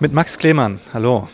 Mit 0.00 0.12
Max 0.12 0.38
Klemann, 0.38 0.78
hallo. 0.94 1.28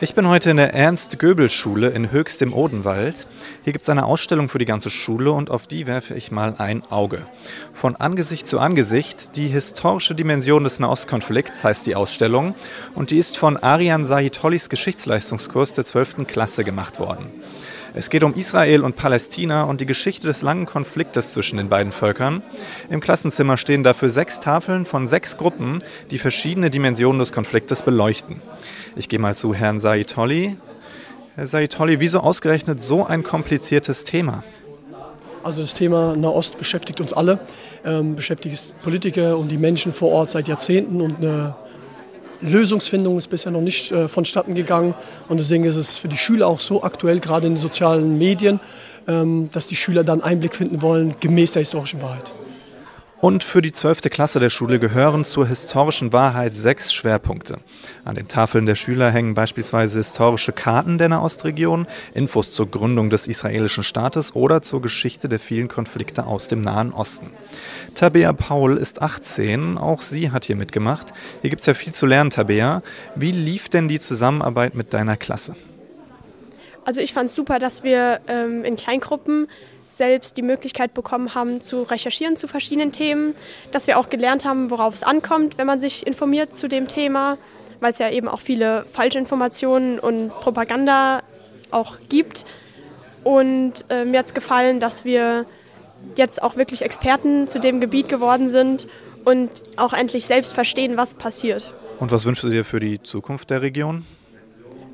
Ich 0.00 0.16
bin 0.16 0.26
heute 0.26 0.50
in 0.50 0.56
der 0.56 0.74
Ernst-Göbel-Schule 0.74 1.90
in 1.90 2.10
Höchst 2.10 2.42
im 2.42 2.52
Odenwald. 2.52 3.28
Hier 3.62 3.72
gibt 3.72 3.84
es 3.84 3.88
eine 3.88 4.06
Ausstellung 4.06 4.48
für 4.48 4.58
die 4.58 4.64
ganze 4.64 4.90
Schule 4.90 5.30
und 5.30 5.50
auf 5.50 5.68
die 5.68 5.86
werfe 5.86 6.14
ich 6.14 6.32
mal 6.32 6.56
ein 6.58 6.82
Auge. 6.90 7.28
Von 7.72 7.94
Angesicht 7.94 8.48
zu 8.48 8.58
Angesicht, 8.58 9.36
die 9.36 9.46
historische 9.46 10.16
Dimension 10.16 10.64
des 10.64 10.80
Nahostkonflikts 10.80 11.62
heißt 11.62 11.86
die 11.86 11.94
Ausstellung 11.94 12.56
und 12.96 13.12
die 13.12 13.18
ist 13.18 13.38
von 13.38 13.56
Arian 13.56 14.04
Sahitolis 14.04 14.68
Geschichtsleistungskurs 14.68 15.72
der 15.74 15.84
12. 15.84 16.26
Klasse 16.26 16.64
gemacht 16.64 16.98
worden. 16.98 17.30
Es 17.94 18.08
geht 18.08 18.24
um 18.24 18.34
Israel 18.34 18.84
und 18.84 18.96
Palästina 18.96 19.64
und 19.64 19.82
die 19.82 19.86
Geschichte 19.86 20.26
des 20.26 20.40
langen 20.40 20.64
Konfliktes 20.64 21.34
zwischen 21.34 21.58
den 21.58 21.68
beiden 21.68 21.92
Völkern. 21.92 22.42
Im 22.88 23.00
Klassenzimmer 23.00 23.58
stehen 23.58 23.82
dafür 23.82 24.08
sechs 24.08 24.40
Tafeln 24.40 24.86
von 24.86 25.06
sechs 25.06 25.36
Gruppen, 25.36 25.84
die 26.10 26.16
verschiedene 26.16 26.70
Dimensionen 26.70 27.18
des 27.18 27.32
Konfliktes 27.32 27.82
beleuchten. 27.82 28.40
Ich 28.96 29.10
gehe 29.10 29.18
mal 29.18 29.34
zu 29.34 29.52
Herrn 29.52 29.78
Saitolli. 29.78 30.56
Herr 31.36 31.46
Saitolli, 31.46 32.00
wieso 32.00 32.20
ausgerechnet 32.20 32.80
so 32.80 33.04
ein 33.04 33.22
kompliziertes 33.22 34.04
Thema? 34.04 34.42
Also 35.42 35.60
das 35.60 35.74
Thema 35.74 36.16
Nahost 36.16 36.56
beschäftigt 36.56 37.00
uns 37.00 37.12
alle, 37.12 37.40
ähm, 37.84 38.16
beschäftigt 38.16 38.72
Politiker 38.82 39.36
und 39.36 39.48
die 39.48 39.58
Menschen 39.58 39.92
vor 39.92 40.12
Ort 40.12 40.30
seit 40.30 40.48
Jahrzehnten 40.48 41.02
und 41.02 41.18
eine 41.18 41.54
Lösungsfindung 42.42 43.18
ist 43.18 43.28
bisher 43.28 43.52
noch 43.52 43.60
nicht 43.60 43.92
äh, 43.92 44.08
vonstatten 44.08 44.54
gegangen. 44.54 44.94
Und 45.28 45.38
deswegen 45.40 45.64
ist 45.64 45.76
es 45.76 45.98
für 45.98 46.08
die 46.08 46.16
Schüler 46.16 46.46
auch 46.46 46.60
so 46.60 46.82
aktuell, 46.82 47.20
gerade 47.20 47.46
in 47.46 47.54
den 47.54 47.58
sozialen 47.58 48.18
Medien, 48.18 48.60
ähm, 49.08 49.48
dass 49.52 49.66
die 49.66 49.76
Schüler 49.76 50.04
dann 50.04 50.22
Einblick 50.22 50.54
finden 50.54 50.82
wollen, 50.82 51.14
gemäß 51.20 51.52
der 51.52 51.60
historischen 51.60 52.02
Wahrheit. 52.02 52.32
Und 53.22 53.44
für 53.44 53.62
die 53.62 53.70
12. 53.70 54.10
Klasse 54.10 54.40
der 54.40 54.50
Schule 54.50 54.80
gehören 54.80 55.24
zur 55.24 55.46
historischen 55.46 56.12
Wahrheit 56.12 56.54
sechs 56.54 56.92
Schwerpunkte. 56.92 57.58
An 58.04 58.16
den 58.16 58.26
Tafeln 58.26 58.66
der 58.66 58.74
Schüler 58.74 59.12
hängen 59.12 59.34
beispielsweise 59.34 59.98
historische 59.98 60.50
Karten 60.50 60.98
der 60.98 61.08
Nahostregion, 61.08 61.86
Infos 62.14 62.52
zur 62.52 62.68
Gründung 62.68 63.10
des 63.10 63.28
israelischen 63.28 63.84
Staates 63.84 64.34
oder 64.34 64.60
zur 64.60 64.82
Geschichte 64.82 65.28
der 65.28 65.38
vielen 65.38 65.68
Konflikte 65.68 66.26
aus 66.26 66.48
dem 66.48 66.62
Nahen 66.62 66.92
Osten. 66.92 67.30
Tabea 67.94 68.32
Paul 68.32 68.76
ist 68.76 69.00
18, 69.00 69.78
auch 69.78 70.02
sie 70.02 70.32
hat 70.32 70.44
hier 70.44 70.56
mitgemacht. 70.56 71.12
Hier 71.42 71.50
gibt 71.50 71.60
es 71.60 71.66
ja 71.66 71.74
viel 71.74 71.94
zu 71.94 72.06
lernen, 72.06 72.30
Tabea. 72.30 72.82
Wie 73.14 73.30
lief 73.30 73.68
denn 73.68 73.86
die 73.86 74.00
Zusammenarbeit 74.00 74.74
mit 74.74 74.92
deiner 74.92 75.16
Klasse? 75.16 75.54
Also 76.84 77.00
ich 77.00 77.12
fand 77.12 77.28
es 77.28 77.36
super, 77.36 77.60
dass 77.60 77.84
wir 77.84 78.20
ähm, 78.26 78.64
in 78.64 78.74
Kleingruppen 78.74 79.46
selbst 79.96 80.36
die 80.36 80.42
Möglichkeit 80.42 80.94
bekommen 80.94 81.34
haben, 81.34 81.60
zu 81.60 81.82
recherchieren 81.82 82.36
zu 82.36 82.48
verschiedenen 82.48 82.92
Themen, 82.92 83.34
dass 83.70 83.86
wir 83.86 83.98
auch 83.98 84.08
gelernt 84.08 84.44
haben, 84.44 84.70
worauf 84.70 84.94
es 84.94 85.02
ankommt, 85.02 85.58
wenn 85.58 85.66
man 85.66 85.80
sich 85.80 86.06
informiert 86.06 86.56
zu 86.56 86.68
dem 86.68 86.88
Thema, 86.88 87.38
weil 87.80 87.92
es 87.92 87.98
ja 87.98 88.10
eben 88.10 88.28
auch 88.28 88.40
viele 88.40 88.86
Falschinformationen 88.92 89.98
und 89.98 90.30
Propaganda 90.40 91.22
auch 91.70 91.96
gibt. 92.08 92.44
Und 93.24 93.84
äh, 93.88 94.04
mir 94.04 94.20
hat 94.20 94.26
es 94.26 94.34
gefallen, 94.34 94.80
dass 94.80 95.04
wir 95.04 95.46
jetzt 96.16 96.42
auch 96.42 96.56
wirklich 96.56 96.82
Experten 96.82 97.48
zu 97.48 97.60
dem 97.60 97.80
Gebiet 97.80 98.08
geworden 98.08 98.48
sind 98.48 98.88
und 99.24 99.62
auch 99.76 99.92
endlich 99.92 100.26
selbst 100.26 100.54
verstehen, 100.54 100.96
was 100.96 101.14
passiert. 101.14 101.72
Und 101.98 102.10
was 102.10 102.24
wünschst 102.24 102.42
du 102.44 102.48
dir 102.48 102.64
für 102.64 102.80
die 102.80 103.00
Zukunft 103.02 103.50
der 103.50 103.62
Region? 103.62 104.04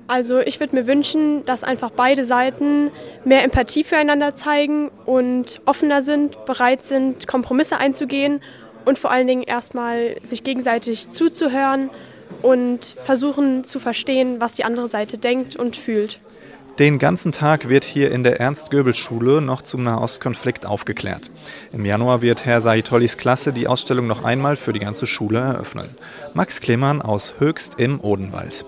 Also 0.08 0.40
ich 0.40 0.58
würde 0.58 0.74
mir 0.74 0.86
wünschen, 0.86 1.44
dass 1.44 1.64
einfach 1.64 1.90
beide 1.90 2.24
Seiten 2.24 2.90
mehr 3.26 3.44
Empathie 3.44 3.84
füreinander 3.84 4.34
zeigen 4.34 4.90
und 5.04 5.60
offener 5.66 6.00
sind, 6.00 6.46
bereit 6.46 6.86
sind, 6.86 7.26
Kompromisse 7.28 7.76
einzugehen 7.76 8.40
und 8.86 8.98
vor 8.98 9.10
allen 9.10 9.26
Dingen 9.26 9.42
erstmal 9.42 10.16
sich 10.22 10.44
gegenseitig 10.44 11.10
zuzuhören 11.10 11.90
und 12.40 12.96
versuchen 13.04 13.64
zu 13.64 13.80
verstehen, 13.80 14.40
was 14.40 14.54
die 14.54 14.64
andere 14.64 14.88
Seite 14.88 15.18
denkt 15.18 15.56
und 15.56 15.76
fühlt. 15.76 16.20
Den 16.78 16.98
ganzen 16.98 17.32
Tag 17.32 17.68
wird 17.68 17.84
hier 17.84 18.10
in 18.10 18.22
der 18.22 18.40
Ernst-Göbel-Schule 18.40 19.42
noch 19.42 19.60
zum 19.60 19.82
Nahostkonflikt 19.82 20.64
aufgeklärt. 20.64 21.30
Im 21.72 21.84
Januar 21.84 22.22
wird 22.22 22.46
Herr 22.46 22.62
Saitollis 22.62 23.18
Klasse 23.18 23.52
die 23.52 23.68
Ausstellung 23.68 24.06
noch 24.06 24.24
einmal 24.24 24.56
für 24.56 24.72
die 24.72 24.78
ganze 24.78 25.06
Schule 25.06 25.40
eröffnen. 25.40 25.90
Max 26.32 26.62
Klemann 26.62 27.02
aus 27.02 27.34
Höchst 27.40 27.74
im 27.78 28.00
Odenwald. 28.00 28.64